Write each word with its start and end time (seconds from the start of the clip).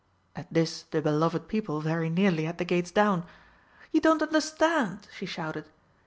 At 0.35 0.51
this 0.51 0.81
the 0.89 0.99
beloved 0.99 1.47
people 1.47 1.79
very 1.79 2.09
nearly 2.09 2.45
had 2.45 2.57
the 2.57 2.65
gates 2.65 2.89
down. 2.89 3.23
"You 3.91 4.01
don't 4.01 4.23
understand," 4.23 5.07
she 5.15 5.27
shouted. 5.27 5.69